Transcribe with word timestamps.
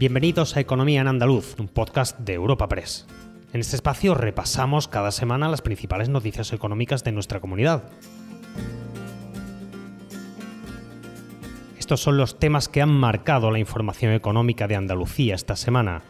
Bienvenidos 0.00 0.56
a 0.56 0.60
Economía 0.60 1.02
en 1.02 1.08
Andaluz, 1.08 1.56
un 1.58 1.68
podcast 1.68 2.18
de 2.20 2.32
Europa 2.32 2.66
Press. 2.68 3.06
En 3.52 3.60
este 3.60 3.76
espacio 3.76 4.14
repasamos 4.14 4.88
cada 4.88 5.10
semana 5.10 5.50
las 5.50 5.60
principales 5.60 6.08
noticias 6.08 6.54
económicas 6.54 7.04
de 7.04 7.12
nuestra 7.12 7.38
comunidad. 7.38 7.82
Estos 11.78 12.00
son 12.00 12.16
los 12.16 12.38
temas 12.38 12.70
que 12.70 12.80
han 12.80 12.88
marcado 12.88 13.50
la 13.50 13.58
información 13.58 14.14
económica 14.14 14.66
de 14.66 14.76
Andalucía 14.76 15.34
esta 15.34 15.54
semana. 15.54 16.00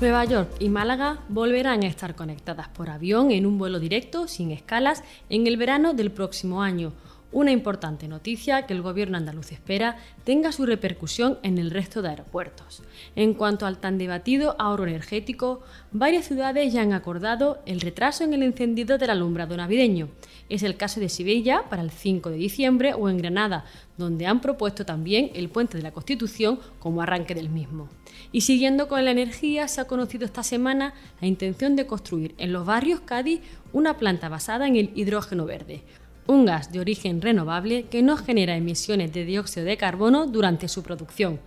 Nueva 0.00 0.24
York 0.24 0.48
y 0.60 0.70
Málaga 0.70 1.18
volverán 1.28 1.82
a 1.82 1.88
estar 1.88 2.14
conectadas 2.14 2.68
por 2.68 2.88
avión 2.88 3.32
en 3.32 3.44
un 3.44 3.58
vuelo 3.58 3.80
directo, 3.80 4.28
sin 4.28 4.50
escalas, 4.50 5.04
en 5.28 5.46
el 5.46 5.58
verano 5.58 5.92
del 5.92 6.10
próximo 6.10 6.62
año, 6.62 6.94
una 7.30 7.50
importante 7.50 8.08
noticia 8.08 8.66
que 8.66 8.72
el 8.72 8.80
gobierno 8.80 9.18
andaluz 9.18 9.52
espera 9.52 9.96
tenga 10.24 10.50
su 10.50 10.64
repercusión 10.64 11.38
en 11.42 11.58
el 11.58 11.70
resto 11.70 12.00
de 12.00 12.08
aeropuertos. 12.08 12.82
En 13.16 13.34
cuanto 13.34 13.66
al 13.66 13.78
tan 13.78 13.98
debatido 13.98 14.56
ahorro 14.58 14.84
energético, 14.84 15.60
varias 15.92 16.26
ciudades 16.26 16.72
ya 16.72 16.82
han 16.82 16.94
acordado 16.94 17.58
el 17.66 17.80
retraso 17.80 18.24
en 18.24 18.32
el 18.32 18.42
encendido 18.42 18.96
del 18.96 19.10
alumbrado 19.10 19.56
navideño. 19.56 20.08
Es 20.48 20.62
el 20.62 20.76
caso 20.76 21.00
de 21.00 21.10
Sevilla 21.10 21.64
para 21.68 21.82
el 21.82 21.90
5 21.90 22.30
de 22.30 22.36
diciembre 22.36 22.94
o 22.94 23.10
en 23.10 23.18
Granada, 23.18 23.66
donde 23.98 24.26
han 24.26 24.40
propuesto 24.40 24.86
también 24.86 25.30
el 25.34 25.50
puente 25.50 25.76
de 25.76 25.82
la 25.82 25.92
Constitución 25.92 26.58
como 26.78 27.02
arranque 27.02 27.34
del 27.34 27.50
mismo. 27.50 27.88
Y 28.32 28.40
siguiendo 28.40 28.88
con 28.88 29.04
la 29.04 29.10
energía, 29.10 29.68
se 29.68 29.82
ha 29.82 29.86
conocido 29.86 30.24
esta 30.24 30.42
semana 30.42 30.94
la 31.20 31.26
intención 31.26 31.76
de 31.76 31.86
construir 31.86 32.34
en 32.38 32.52
los 32.52 32.64
barrios 32.64 33.00
Cádiz 33.00 33.40
una 33.74 33.98
planta 33.98 34.30
basada 34.30 34.66
en 34.66 34.76
el 34.76 34.90
hidrógeno 34.94 35.44
verde 35.44 35.82
un 36.28 36.44
gas 36.44 36.70
de 36.70 36.78
origen 36.78 37.20
renovable 37.20 37.86
que 37.90 38.02
no 38.02 38.16
genera 38.16 38.56
emisiones 38.56 39.12
de 39.12 39.24
dióxido 39.24 39.66
de 39.66 39.76
carbono 39.76 40.26
durante 40.26 40.68
su 40.68 40.84
producción. 40.84 41.40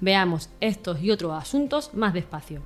Veamos 0.00 0.48
estos 0.60 1.02
y 1.02 1.10
otros 1.10 1.32
asuntos 1.32 1.92
más 1.92 2.14
despacio. 2.14 2.62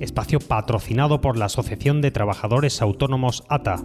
Espacio 0.00 0.40
patrocinado 0.40 1.20
por 1.20 1.38
la 1.38 1.46
Asociación 1.46 2.02
de 2.02 2.10
Trabajadores 2.10 2.82
Autónomos 2.82 3.44
ATA. 3.48 3.76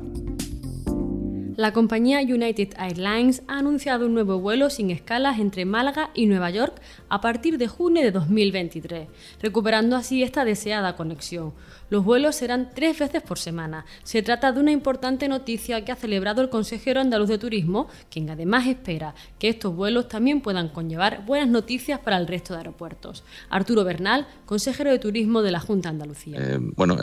La 1.62 1.74
compañía 1.74 2.22
United 2.22 2.70
Airlines 2.80 3.44
ha 3.48 3.60
anunciado 3.60 4.08
un 4.08 4.16
nuevo 4.16 4.40
vuelo 4.40 4.72
sin 4.72 4.90
escalas 4.90 5.38
entre 5.38 5.64
Málaga 5.64 6.10
y 6.16 6.26
Nueva 6.26 6.50
York 6.50 6.82
a 7.08 7.22
partir 7.22 7.60
de 7.60 7.68
junio 7.68 8.02
de 8.02 8.10
2023, 8.10 9.08
recuperando 9.40 9.96
así 9.96 10.24
esta 10.24 10.44
deseada 10.44 10.96
conexión. 10.96 11.54
Los 11.92 12.04
vuelos 12.04 12.38
serán 12.38 12.72
tres 12.74 12.98
veces 12.98 13.22
por 13.22 13.38
semana. 13.38 13.86
Se 14.02 14.24
trata 14.24 14.52
de 14.52 14.60
una 14.60 14.72
importante 14.72 15.28
noticia 15.28 15.86
que 15.86 15.92
ha 15.92 15.96
celebrado 15.96 16.42
el 16.42 16.50
consejero 16.50 17.00
andaluz 17.00 17.30
de 17.30 17.38
turismo, 17.38 17.90
quien 18.10 18.28
además 18.32 18.66
espera 18.66 19.14
que 19.38 19.50
estos 19.50 19.76
vuelos 19.76 20.08
también 20.08 20.42
puedan 20.42 20.70
conllevar 20.70 21.28
buenas 21.28 21.50
noticias 21.50 22.00
para 22.00 22.18
el 22.18 22.26
resto 22.26 22.54
de 22.54 22.62
aeropuertos. 22.62 23.24
Arturo 23.52 23.84
Bernal, 23.84 24.26
consejero 24.48 24.90
de 24.90 24.98
turismo 24.98 25.44
de 25.44 25.52
la 25.52 25.60
Junta 25.60 25.90
de 25.90 25.94
Andalucía. 25.94 26.38
Eh, 26.40 26.58
bueno, 26.76 26.98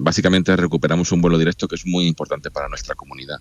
básicamente 0.00 0.54
recuperamos 0.54 1.12
un 1.12 1.22
vuelo 1.22 1.38
directo 1.38 1.66
que 1.66 1.76
es 1.76 1.86
muy 1.86 2.06
importante 2.06 2.50
para 2.50 2.68
nuestra 2.68 2.94
comunidad 2.94 3.40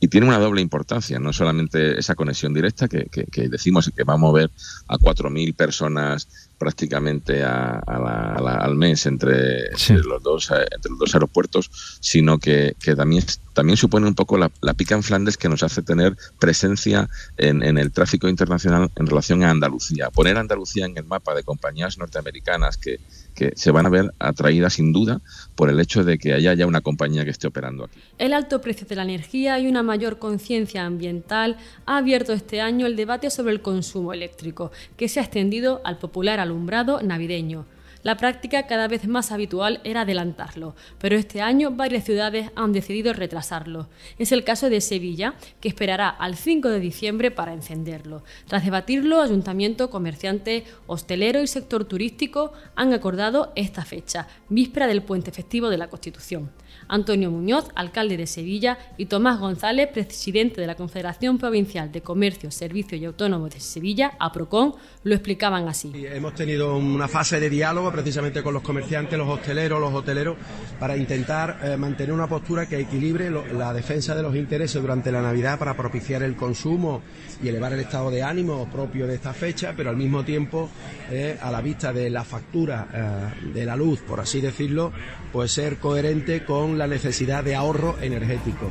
y 0.00 0.08
tiene 0.08 0.26
una 0.26 0.38
doble 0.38 0.60
importancia, 0.60 1.18
no 1.18 1.32
solamente 1.32 1.98
esa 1.98 2.14
conexión 2.14 2.54
directa 2.54 2.88
que, 2.88 3.06
que 3.06 3.48
decimos 3.48 3.90
que 3.94 4.04
va 4.04 4.14
a 4.14 4.18
mover 4.18 4.50
a 4.86 4.96
4.000 4.96 5.54
personas 5.56 6.47
prácticamente 6.58 7.42
al 7.44 8.74
mes 8.74 9.06
entre, 9.06 9.70
los 10.04 10.22
dos, 10.22 10.50
eh, 10.50 10.66
entre 10.70 10.90
los 10.90 10.98
dos 10.98 11.14
aeropuertos, 11.14 11.70
sino 12.00 12.38
que, 12.38 12.74
también, 12.96 13.24
también 13.54 13.76
supone 13.76 14.06
un 14.06 14.14
poco 14.14 14.36
la, 14.36 14.50
pica 14.74 14.94
en 14.94 15.02
Flandes 15.02 15.36
que 15.36 15.48
nos 15.48 15.62
hace 15.62 15.82
tener 15.82 16.16
presencia 16.38 17.08
en, 17.36 17.62
en, 17.62 17.78
el 17.78 17.92
tráfico 17.92 18.28
internacional 18.28 18.90
en 18.96 19.06
relación 19.06 19.42
a 19.44 19.50
Andalucía. 19.50 20.10
Poner 20.10 20.36
Andalucía 20.36 20.86
en 20.86 20.96
el 20.96 21.04
mapa 21.04 21.34
de 21.34 21.42
compañías 21.42 21.98
norteamericanas 21.98 22.76
que, 22.76 23.00
que 23.38 23.52
se 23.54 23.70
van 23.70 23.86
a 23.86 23.88
ver 23.88 24.12
atraídas 24.18 24.72
sin 24.74 24.92
duda 24.92 25.20
por 25.54 25.70
el 25.70 25.78
hecho 25.78 26.02
de 26.02 26.18
que 26.18 26.34
haya 26.34 26.54
ya 26.54 26.66
una 26.66 26.80
compañía 26.80 27.24
que 27.24 27.30
esté 27.30 27.46
operando 27.46 27.84
aquí. 27.84 28.00
El 28.18 28.32
alto 28.32 28.60
precio 28.60 28.84
de 28.84 28.96
la 28.96 29.04
energía 29.04 29.60
y 29.60 29.68
una 29.68 29.84
mayor 29.84 30.18
conciencia 30.18 30.84
ambiental 30.84 31.56
ha 31.86 31.98
abierto 31.98 32.32
este 32.32 32.60
año 32.60 32.86
el 32.86 32.96
debate 32.96 33.30
sobre 33.30 33.52
el 33.52 33.62
consumo 33.62 34.12
eléctrico, 34.12 34.72
que 34.96 35.08
se 35.08 35.20
ha 35.20 35.22
extendido 35.22 35.80
al 35.84 35.98
popular 35.98 36.40
alumbrado 36.48 37.00
navideño. 37.02 37.66
La 38.02 38.16
práctica 38.16 38.66
cada 38.66 38.86
vez 38.86 39.08
más 39.08 39.32
habitual 39.32 39.80
era 39.82 40.02
adelantarlo, 40.02 40.76
pero 40.98 41.16
este 41.16 41.42
año 41.42 41.72
varias 41.72 42.04
ciudades 42.04 42.50
han 42.54 42.72
decidido 42.72 43.12
retrasarlo. 43.12 43.88
Es 44.18 44.30
el 44.30 44.44
caso 44.44 44.70
de 44.70 44.80
Sevilla, 44.80 45.34
que 45.60 45.68
esperará 45.68 46.08
al 46.08 46.36
5 46.36 46.68
de 46.68 46.78
diciembre 46.78 47.32
para 47.32 47.52
encenderlo. 47.52 48.22
Tras 48.46 48.64
debatirlo, 48.64 49.20
ayuntamiento, 49.20 49.90
comerciante, 49.90 50.64
hostelero 50.86 51.42
y 51.42 51.48
sector 51.48 51.84
turístico 51.84 52.52
han 52.76 52.92
acordado 52.92 53.52
esta 53.56 53.84
fecha, 53.84 54.28
víspera 54.48 54.86
del 54.86 55.02
puente 55.02 55.32
festivo 55.32 55.68
de 55.68 55.78
la 55.78 55.88
Constitución. 55.88 56.50
Antonio 56.86 57.30
Muñoz, 57.30 57.68
alcalde 57.74 58.16
de 58.16 58.26
Sevilla, 58.26 58.78
y 58.96 59.06
Tomás 59.06 59.40
González, 59.40 59.88
presidente 59.92 60.60
de 60.60 60.66
la 60.66 60.74
Confederación 60.74 61.38
Provincial 61.38 61.90
de 61.90 62.02
Comercio, 62.02 62.50
Servicios 62.50 63.00
y 63.00 63.04
Autónomos 63.04 63.50
de 63.50 63.60
Sevilla, 63.60 64.12
APROCON, 64.18 64.74
lo 65.02 65.14
explicaban 65.14 65.68
así. 65.68 65.92
Hemos 65.94 66.34
tenido 66.34 66.76
una 66.76 67.08
fase 67.08 67.40
de 67.40 67.50
diálogo 67.50 67.90
precisamente 67.92 68.42
con 68.42 68.54
los 68.54 68.62
comerciantes, 68.62 69.18
los 69.18 69.28
hosteleros, 69.28 69.80
los 69.80 69.94
hoteleros, 69.94 70.36
para 70.78 70.96
intentar 70.96 71.60
eh, 71.62 71.76
mantener 71.76 72.12
una 72.12 72.26
postura 72.26 72.66
que 72.66 72.78
equilibre 72.80 73.30
la 73.30 73.72
defensa 73.72 74.14
de 74.14 74.22
los 74.22 74.34
intereses 74.36 74.80
durante 74.80 75.10
la 75.10 75.22
Navidad 75.22 75.58
para 75.58 75.76
propiciar 75.76 76.22
el 76.22 76.36
consumo 76.36 77.02
y 77.42 77.48
elevar 77.48 77.72
el 77.72 77.80
estado 77.80 78.10
de 78.10 78.22
ánimo 78.22 78.68
propio 78.70 79.06
de 79.06 79.14
esta 79.14 79.32
fecha, 79.32 79.74
pero 79.76 79.90
al 79.90 79.96
mismo 79.96 80.24
tiempo, 80.24 80.68
eh, 81.10 81.38
a 81.40 81.50
la 81.50 81.60
vista 81.60 81.92
de 81.92 82.10
la 82.10 82.24
factura 82.24 82.88
eh, 82.92 83.48
de 83.54 83.64
la 83.64 83.76
luz, 83.76 84.00
por 84.00 84.20
así 84.20 84.40
decirlo, 84.40 84.92
pues 85.32 85.52
ser 85.52 85.78
coherente 85.78 86.44
con 86.44 86.67
la 86.76 86.86
necesidad 86.86 87.44
de 87.44 87.54
ahorro 87.54 87.96
energético. 88.00 88.68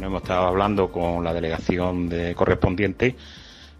Hemos 0.00 0.22
estado 0.22 0.46
hablando 0.46 0.92
con 0.92 1.24
la 1.24 1.32
delegación 1.32 2.08
de 2.08 2.34
correspondiente 2.34 3.14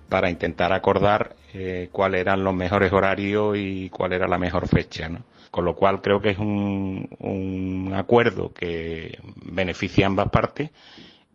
para 0.09 0.31
intentar 0.31 0.73
acordar 0.73 1.37
eh, 1.53 1.89
cuáles 1.93 2.21
eran 2.21 2.45
los 2.45 2.55
mejores 2.55 2.93
horarios 2.93 3.57
y 3.59 3.91
cuál 3.91 4.13
era 4.13 4.27
la 4.27 4.39
mejor 4.39 4.69
fecha. 4.69 5.09
¿no? 5.09 5.25
Con 5.51 5.65
lo 5.65 5.75
cual 5.75 6.01
creo 6.01 6.21
que 6.21 6.31
es 6.31 6.39
un, 6.39 7.09
un 7.19 7.93
acuerdo 7.95 8.53
que 8.53 9.19
beneficia 9.45 10.07
a 10.07 10.09
ambas 10.09 10.31
partes 10.31 10.71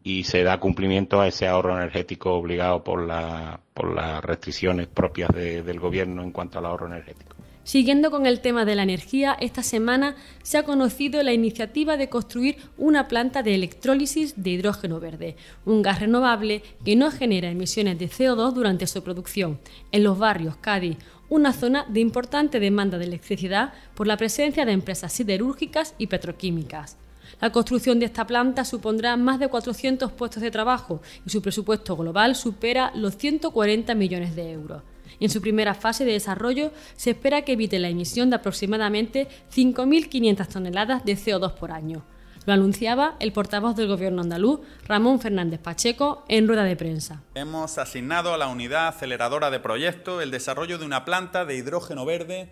y 0.03 0.23
se 0.23 0.43
da 0.43 0.59
cumplimiento 0.59 1.21
a 1.21 1.27
ese 1.27 1.47
ahorro 1.47 1.77
energético 1.77 2.33
obligado 2.33 2.83
por, 2.83 3.05
la, 3.05 3.59
por 3.73 3.93
las 3.93 4.23
restricciones 4.23 4.87
propias 4.87 5.29
del 5.29 5.79
gobierno 5.79 6.23
en 6.23 6.31
cuanto 6.31 6.59
al 6.59 6.65
ahorro 6.65 6.87
energético. 6.87 7.35
Siguiendo 7.69 8.09
con 8.09 8.25
el 8.25 8.39
tema 8.39 8.65
de 8.65 8.73
la 8.73 8.81
energía, 8.81 9.37
esta 9.39 9.61
semana 9.61 10.15
se 10.41 10.57
ha 10.57 10.63
conocido 10.63 11.21
la 11.21 11.33
iniciativa 11.33 11.97
de 11.97 12.09
construir 12.09 12.57
una 12.79 13.07
planta 13.07 13.43
de 13.43 13.53
electrólisis 13.53 14.41
de 14.41 14.49
hidrógeno 14.49 14.99
verde, 14.99 15.35
un 15.65 15.83
gas 15.83 15.99
renovable 15.99 16.63
que 16.83 16.95
no 16.95 17.11
genera 17.11 17.51
emisiones 17.51 17.99
de 17.99 18.09
CO2 18.09 18.53
durante 18.53 18.87
su 18.87 19.03
producción, 19.03 19.59
en 19.91 20.03
los 20.03 20.17
barrios 20.17 20.55
Cádiz, 20.55 20.97
una 21.29 21.53
zona 21.53 21.85
de 21.87 21.99
importante 21.99 22.59
demanda 22.59 22.97
de 22.97 23.05
electricidad 23.05 23.71
por 23.93 24.07
la 24.07 24.17
presencia 24.17 24.65
de 24.65 24.71
empresas 24.71 25.13
siderúrgicas 25.13 25.93
y 25.99 26.07
petroquímicas. 26.07 26.97
La 27.39 27.51
construcción 27.51 27.99
de 27.99 28.07
esta 28.07 28.25
planta 28.25 28.65
supondrá 28.65 29.15
más 29.15 29.39
de 29.39 29.47
400 29.47 30.11
puestos 30.13 30.41
de 30.41 30.49
trabajo 30.49 31.03
y 31.23 31.29
su 31.29 31.43
presupuesto 31.43 31.95
global 31.95 32.35
supera 32.35 32.91
los 32.95 33.15
140 33.15 33.93
millones 33.93 34.35
de 34.35 34.53
euros 34.53 34.81
en 35.19 35.29
su 35.29 35.41
primera 35.41 35.73
fase 35.73 36.05
de 36.05 36.13
desarrollo 36.13 36.71
se 36.95 37.11
espera 37.11 37.43
que 37.43 37.53
evite 37.53 37.79
la 37.79 37.89
emisión 37.89 38.29
de 38.29 38.37
aproximadamente 38.37 39.27
5.500 39.53 40.47
toneladas 40.47 41.05
de 41.05 41.13
CO2 41.13 41.53
por 41.53 41.71
año. 41.71 42.03
Lo 42.45 42.53
anunciaba 42.53 43.15
el 43.19 43.31
portavoz 43.31 43.75
del 43.75 43.87
Gobierno 43.87 44.21
andaluz, 44.21 44.61
Ramón 44.87 45.19
Fernández 45.19 45.59
Pacheco, 45.59 46.23
en 46.27 46.47
rueda 46.47 46.63
de 46.63 46.75
prensa. 46.75 47.21
Hemos 47.35 47.77
asignado 47.77 48.33
a 48.33 48.37
la 48.37 48.47
unidad 48.47 48.87
aceleradora 48.87 49.51
de 49.51 49.59
proyectos 49.59 50.23
el 50.23 50.31
desarrollo 50.31 50.77
de 50.77 50.85
una 50.85 51.05
planta 51.05 51.45
de 51.45 51.55
hidrógeno 51.55 52.05
verde 52.05 52.49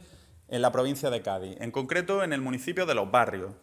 en 0.50 0.62
la 0.62 0.72
provincia 0.72 1.10
de 1.10 1.22
Cádiz, 1.22 1.58
en 1.60 1.72
concreto 1.72 2.24
en 2.24 2.34
el 2.34 2.42
municipio 2.42 2.86
de 2.86 2.96
Los 2.96 3.10
Barrios, 3.10 3.54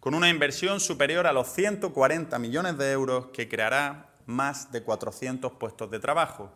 con 0.00 0.14
una 0.14 0.28
inversión 0.28 0.80
superior 0.80 1.26
a 1.26 1.32
los 1.32 1.48
140 1.48 2.38
millones 2.38 2.76
de 2.76 2.92
euros 2.92 3.28
que 3.32 3.48
creará 3.48 4.10
más 4.26 4.70
de 4.70 4.82
400 4.82 5.52
puestos 5.52 5.90
de 5.90 6.00
trabajo. 6.00 6.52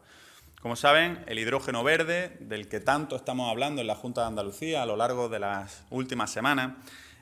Como 0.63 0.77
saben, 0.77 1.25
el 1.27 1.41
hidrógeno 1.41 1.83
verde, 1.83 2.37
del 2.39 2.69
que 2.69 2.79
tanto 2.79 3.17
estamos 3.17 3.51
hablando 3.51 3.81
en 3.81 3.89
la 3.89 3.97
Junta 3.97 4.21
de 4.21 4.29
Andalucía 4.29 4.85
a 4.85 4.87
lo 4.87 4.97
largo 4.97 5.29
de 5.29 5.41
las 5.41 5.83
últimas 5.91 6.31
semanas, 6.31 6.75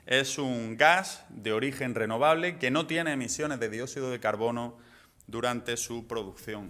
es 0.05 0.37
un 0.37 0.77
gas 0.77 1.25
de 1.29 1.51
origen 1.51 1.95
renovable 1.95 2.59
que 2.59 2.69
no 2.69 2.85
tiene 2.85 3.13
emisiones 3.13 3.59
de 3.59 3.69
dióxido 3.69 4.11
de 4.11 4.19
carbono 4.19 4.77
durante 5.25 5.75
su 5.77 6.05
producción. 6.05 6.69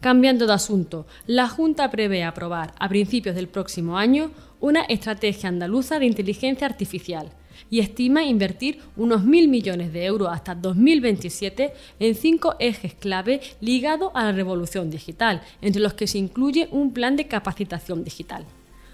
Cambiando 0.00 0.46
de 0.46 0.54
asunto, 0.54 1.06
la 1.26 1.50
Junta 1.50 1.90
prevé 1.90 2.24
aprobar 2.24 2.72
a 2.78 2.88
principios 2.88 3.34
del 3.34 3.48
próximo 3.48 3.98
año 3.98 4.30
una 4.58 4.84
estrategia 4.84 5.50
andaluza 5.50 5.98
de 5.98 6.06
inteligencia 6.06 6.66
artificial 6.66 7.30
y 7.70 7.80
estima 7.80 8.24
invertir 8.24 8.80
unos 8.96 9.24
mil 9.24 9.48
millones 9.48 9.92
de 9.92 10.04
euros 10.04 10.28
hasta 10.30 10.54
2027 10.54 11.72
en 12.00 12.14
cinco 12.14 12.56
ejes 12.58 12.94
clave 12.94 13.40
ligados 13.60 14.10
a 14.14 14.24
la 14.24 14.32
revolución 14.32 14.90
digital, 14.90 15.42
entre 15.60 15.82
los 15.82 15.94
que 15.94 16.06
se 16.06 16.18
incluye 16.18 16.68
un 16.70 16.92
plan 16.92 17.16
de 17.16 17.26
capacitación 17.26 18.04
digital. 18.04 18.44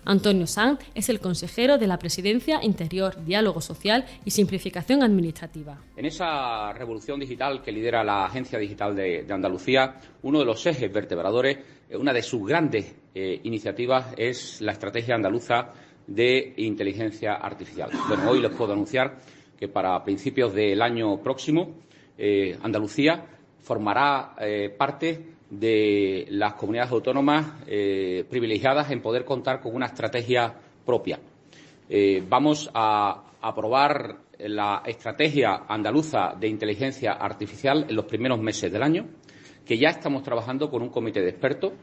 Antonio 0.04 0.46
Sanz 0.48 0.80
es 0.94 1.08
el 1.08 1.20
consejero 1.20 1.78
de 1.78 1.86
la 1.86 1.98
Presidencia 1.98 2.58
Interior, 2.62 3.24
Diálogo 3.24 3.60
Social 3.60 4.04
y 4.24 4.32
Simplificación 4.32 5.02
Administrativa. 5.02 5.78
En 5.96 6.06
esa 6.06 6.72
revolución 6.72 7.20
digital 7.20 7.62
que 7.62 7.70
lidera 7.70 8.02
la 8.02 8.26
Agencia 8.26 8.58
Digital 8.58 8.96
de, 8.96 9.24
Andalucía, 9.30 10.00
uno 10.22 10.40
de 10.40 10.44
los 10.44 10.66
ejes 10.66 10.92
vertebradores, 10.92 11.58
eh, 11.88 11.96
una 11.96 12.12
de 12.12 12.22
sus 12.22 12.44
grandes 12.46 12.94
eh, 13.14 13.40
iniciativas 13.44 14.14
es 14.16 14.60
la 14.60 14.72
Estrategia 14.72 15.14
Andaluza 15.14 15.72
de 16.06 16.54
Inteligencia 16.56 17.34
Artificial. 17.34 17.90
Bueno, 18.08 18.30
hoy 18.30 18.40
les 18.40 18.52
puedo 18.52 18.72
anunciar 18.72 19.18
que 19.58 19.68
para 19.68 20.02
principios 20.02 20.52
del 20.54 20.82
año 20.82 21.22
próximo 21.22 21.76
eh, 22.18 22.58
Andalucía 22.62 23.24
formará 23.60 24.34
parte 24.76 25.32
de 25.52 26.26
las 26.30 26.54
comunidades 26.54 26.92
autónomas 26.92 27.46
eh, 27.66 28.24
privilegiadas 28.28 28.90
en 28.90 29.02
poder 29.02 29.26
contar 29.26 29.60
con 29.60 29.74
una 29.74 29.84
estrategia 29.84 30.54
propia. 30.86 31.20
Eh, 31.90 32.24
vamos 32.26 32.70
a 32.72 33.24
aprobar 33.38 34.16
la 34.38 34.82
estrategia 34.86 35.64
andaluza 35.68 36.34
de 36.40 36.48
inteligencia 36.48 37.12
artificial 37.12 37.84
en 37.86 37.94
los 37.94 38.06
primeros 38.06 38.40
meses 38.40 38.72
del 38.72 38.82
año, 38.82 39.06
que 39.66 39.76
ya 39.76 39.90
estamos 39.90 40.22
trabajando 40.22 40.70
con 40.70 40.80
un 40.80 40.88
comité 40.88 41.20
de 41.20 41.28
expertos, 41.28 41.74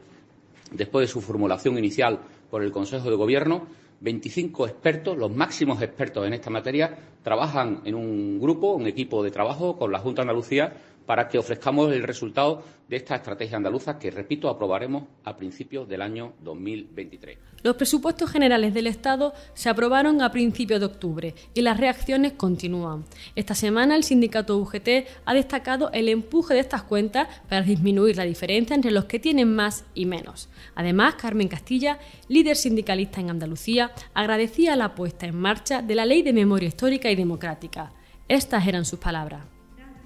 después 0.70 1.08
de 1.08 1.12
su 1.12 1.20
formulación 1.20 1.78
inicial 1.78 2.20
por 2.50 2.62
el 2.62 2.72
Consejo 2.72 3.10
de 3.10 3.16
Gobierno. 3.16 3.66
25 4.00 4.66
expertos, 4.66 5.18
los 5.18 5.34
máximos 5.34 5.82
expertos 5.82 6.26
en 6.26 6.32
esta 6.32 6.48
materia, 6.48 6.96
trabajan 7.22 7.82
en 7.84 7.94
un 7.94 8.40
grupo, 8.40 8.72
un 8.72 8.86
equipo 8.86 9.22
de 9.22 9.30
trabajo 9.30 9.76
con 9.76 9.92
la 9.92 9.98
Junta 9.98 10.22
de 10.22 10.30
Andalucía 10.30 10.72
para 11.10 11.26
que 11.26 11.38
ofrezcamos 11.38 11.92
el 11.92 12.04
resultado 12.04 12.62
de 12.88 12.94
esta 12.94 13.16
estrategia 13.16 13.56
andaluza 13.56 13.98
que, 13.98 14.12
repito, 14.12 14.48
aprobaremos 14.48 15.08
a 15.24 15.36
principios 15.36 15.88
del 15.88 16.02
año 16.02 16.34
2023. 16.44 17.36
Los 17.64 17.74
presupuestos 17.74 18.30
generales 18.30 18.72
del 18.72 18.86
Estado 18.86 19.34
se 19.52 19.68
aprobaron 19.68 20.22
a 20.22 20.30
principios 20.30 20.78
de 20.78 20.86
octubre 20.86 21.34
y 21.52 21.62
las 21.62 21.80
reacciones 21.80 22.34
continúan. 22.34 23.04
Esta 23.34 23.56
semana 23.56 23.96
el 23.96 24.04
sindicato 24.04 24.56
UGT 24.56 24.88
ha 25.24 25.34
destacado 25.34 25.90
el 25.90 26.08
empuje 26.08 26.54
de 26.54 26.60
estas 26.60 26.84
cuentas 26.84 27.26
para 27.48 27.62
disminuir 27.62 28.16
la 28.16 28.22
diferencia 28.22 28.76
entre 28.76 28.92
los 28.92 29.06
que 29.06 29.18
tienen 29.18 29.52
más 29.52 29.84
y 29.96 30.06
menos. 30.06 30.48
Además, 30.76 31.16
Carmen 31.16 31.48
Castilla, 31.48 31.98
líder 32.28 32.54
sindicalista 32.54 33.20
en 33.20 33.30
Andalucía, 33.30 33.90
agradecía 34.14 34.76
la 34.76 34.94
puesta 34.94 35.26
en 35.26 35.34
marcha 35.34 35.82
de 35.82 35.96
la 35.96 36.06
Ley 36.06 36.22
de 36.22 36.32
Memoria 36.32 36.68
Histórica 36.68 37.10
y 37.10 37.16
Democrática. 37.16 37.90
Estas 38.28 38.64
eran 38.68 38.84
sus 38.84 39.00
palabras. 39.00 39.42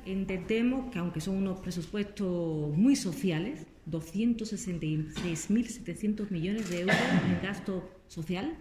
Entendemos 0.07 0.91
que 0.93 0.99
aunque 0.99 1.21
son 1.21 1.37
unos 1.37 1.61
presupuestos 1.61 2.77
muy 2.77 2.97
sociales, 2.97 3.67
266.700 3.91 6.31
millones 6.31 6.71
de 6.71 6.81
euros 6.81 6.97
en 7.27 7.43
gasto 7.43 7.89
social, 8.09 8.57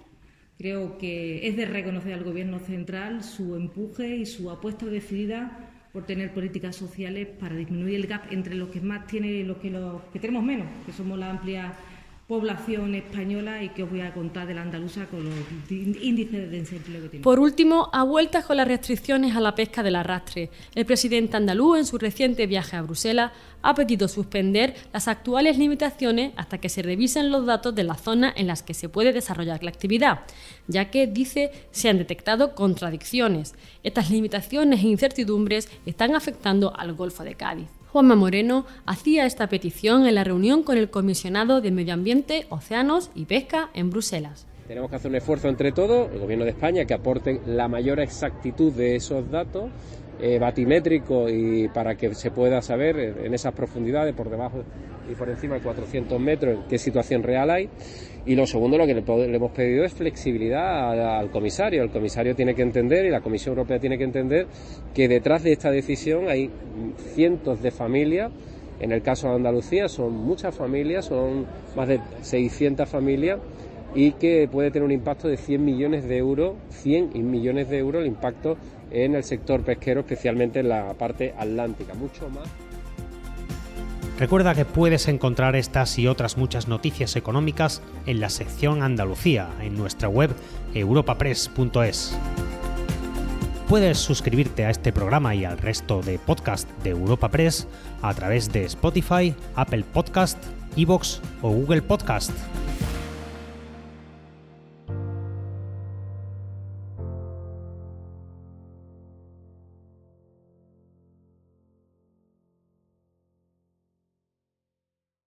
creo 0.57 0.98
que 0.98 1.48
es 1.48 1.56
de 1.57 1.66
reconocer 1.66 2.13
al 2.13 2.24
Gobierno 2.24 2.60
central 2.60 3.24
su 3.24 3.56
empuje 3.56 4.18
y 4.18 4.25
su 4.25 4.50
apuesta 4.50 4.86
decidida 4.86 5.69
por 5.92 6.06
tener 6.06 6.34
políticas 6.34 6.75
sociales 6.75 7.28
para 7.40 7.56
disminuir 7.56 7.96
el 7.96 8.07
gap 8.07 8.31
entre 8.31 8.56
los 8.56 8.69
que 8.69 8.81
más 8.81 9.06
tienen 9.07 9.31
y 9.31 9.44
los 9.44 9.57
que, 9.57 9.69
los 9.69 10.01
que 10.12 10.19
tenemos 10.19 10.44
menos, 10.44 10.68
que 10.86 10.92
somos 10.92 11.19
la 11.19 11.30
amplia 11.30 11.74
población 12.28 12.96
española 12.96 13.62
y 13.62 13.70
que 13.70 13.84
os 13.84 13.90
voy 13.90 14.02
a 14.02 14.14
contar 14.14 14.48
de 14.48 14.54
la 14.54 14.62
andaluza 14.62 15.08
con 15.08 15.25
los 15.25 15.36
índices 15.70 16.50
de 16.50 16.60
desempleo 16.60 17.02
que 17.04 17.10
tiene. 17.10 17.24
Por 17.24 17.40
último, 17.40 17.90
a 17.92 18.04
vueltas 18.04 18.46
con 18.46 18.58
las 18.58 18.68
restricciones 18.68 19.36
a 19.36 19.42
la 19.42 19.56
pesca 19.56 19.84
del 19.84 19.96
arrastre, 19.96 20.50
el 20.74 20.86
presidente 20.86 21.36
andaluz 21.36 21.80
en 21.80 21.86
su 21.86 21.98
reciente 21.98 22.48
viaje 22.48 22.78
a 22.78 22.81
Bruselas 22.81 23.31
ha 23.62 23.75
pedido 23.75 24.08
suspender 24.08 24.74
las 24.94 25.08
actuales 25.08 25.58
limitaciones 25.58 26.31
hasta 26.38 26.60
que 26.60 26.70
se 26.70 26.81
revisen 26.81 27.30
los 27.30 27.46
datos 27.46 27.75
de 27.75 27.84
la 27.84 27.96
zona 27.96 28.34
en 28.36 28.48
las 28.48 28.64
que 28.64 28.74
se 28.74 28.90
puede 28.90 29.12
desarrollar 29.12 29.64
la 29.64 29.70
actividad, 29.70 30.22
ya 30.68 30.90
que, 30.90 31.08
dice, 31.08 31.52
se 31.72 31.90
han 31.90 31.98
detectado 31.98 32.56
contradicciones. 32.56 33.54
Estas 33.84 34.10
limitaciones 34.10 34.81
e 34.84 34.88
incertidumbres 34.88 35.70
están 35.86 36.16
afectando 36.16 36.74
al 36.75 36.94
Golfo 36.94 37.24
de 37.24 37.36
Cádiz. 37.36 37.82
Juanma 37.94 38.16
Moreno 38.16 38.66
hacía 38.88 39.28
esta 39.28 39.50
petición 39.50 40.07
en 40.07 40.16
la 40.16 40.24
reunión 40.24 40.63
con 40.63 40.80
el 40.80 40.90
comisionado 40.90 41.62
de 41.62 41.69
Medio 41.69 41.94
Ambiente, 41.94 42.48
Océanos 42.50 43.12
y 43.13 43.25
Pesca 43.25 43.69
en 43.75 43.92
Bruselas. 43.92 44.48
Tenemos 44.68 44.90
que 44.90 44.95
hacer 44.95 45.12
un 45.12 45.18
esfuerzo 45.18 45.48
entre 45.48 45.72
todos, 45.72 46.12
el 46.12 46.18
Gobierno 46.18 46.44
de 46.44 46.50
España, 46.50 46.86
que 46.86 46.95
aporte 46.95 47.40
la 47.45 47.68
mayor 47.68 48.00
exactitud 48.00 48.74
de 48.74 48.95
esos 48.95 49.30
datos 49.30 49.66
eh, 50.19 50.39
batimétrico 50.39 51.27
y 51.30 51.68
para 51.69 51.95
que 51.95 52.13
se 52.13 52.31
pueda 52.31 52.62
saber 52.62 53.18
en 53.24 53.33
esas 53.33 53.54
profundidades, 53.54 54.13
por 54.13 54.30
debajo 54.30 54.63
y 55.12 55.15
por 55.15 55.30
encima 55.30 55.56
de 55.56 55.62
400 55.62 56.19
metros, 56.19 56.65
qué 56.69 56.77
situación 56.77 57.24
real 57.24 57.50
hay. 57.50 57.69
Y 58.25 58.36
lo 58.36 58.45
segundo, 58.48 58.77
lo 58.77 58.86
que 58.86 58.94
le, 58.94 59.36
hemos 59.36 59.51
pedido 59.51 59.83
es 59.83 59.94
flexibilidad 59.94 61.19
al 61.19 61.30
comisario. 61.30 61.83
El 61.83 61.89
comisario 61.89 62.36
tiene 62.36 62.56
que 62.56 62.62
entender 62.62 63.06
y 63.06 63.10
la 63.10 63.21
Comisión 63.21 63.57
Europea 63.57 63.80
tiene 63.80 63.98
que 63.98 64.06
entender 64.06 64.48
que 64.94 65.07
detrás 65.07 65.44
de 65.44 65.51
esta 65.51 65.71
decisión 65.71 66.30
hay 66.30 66.50
cientos 67.13 67.62
de 67.62 67.71
familias. 67.71 68.31
En 68.80 68.92
el 68.92 69.01
caso 69.01 69.27
de 69.30 69.36
Andalucía 69.36 69.89
son 69.89 70.13
muchas 70.13 70.56
familias, 70.56 71.06
son 71.06 71.45
más 71.75 71.88
de 71.88 72.00
600 72.21 72.88
familias 72.88 73.39
y 73.95 74.13
que 74.13 74.48
puede 74.51 74.72
tener 74.72 74.86
un 74.86 74.92
impacto 74.92 75.28
de 75.28 75.38
100 75.38 75.63
millones 75.63 76.07
de 76.07 76.18
euros, 76.18 76.54
100 76.69 77.12
millones 77.30 77.69
de 77.69 77.78
euros 77.78 78.01
el 78.01 78.07
impacto 78.07 78.57
en 78.92 79.16
el 79.16 79.24
sector 79.24 79.62
pesquero, 79.62 80.01
especialmente 80.01 80.60
en 80.60 80.69
la 80.69 80.94
parte 80.94 81.34
atlántica, 81.38 81.94
mucho 81.94 82.30
más. 82.30 82.48
Recuerda 84.19 84.54
que 84.54 84.66
puedes 84.66 85.07
encontrar 85.07 85.56
estas 85.56 85.98
y 85.98 86.07
otras 86.07 86.38
muchas 86.38 86.68
noticias 86.68 87.16
económicas 87.16 87.81
en 88.06 88.19
la 88.19 88.30
sección 88.30 88.84
Andalucía, 88.84 89.50
en 89.62 89.75
nuestra 89.75 90.07
web 90.07 90.30
europapress.es. 90.75 92.16
Puedes 93.68 93.98
suscribirte 93.98 94.66
a 94.66 94.69
este 94.69 94.94
programa 94.94 95.34
y 95.34 95.46
al 95.46 95.57
resto 95.57 96.01
de 96.01 96.19
podcast 96.19 96.69
de 96.84 96.92
Europa 96.92 97.30
Press 97.30 97.68
a 98.04 98.13
través 98.13 98.51
de 98.54 98.66
Spotify, 98.66 99.34
Apple 99.56 99.84
Podcast, 99.92 100.38
Evox 100.78 101.22
o 101.42 101.50
Google 101.50 101.81
Podcast. 101.81 102.31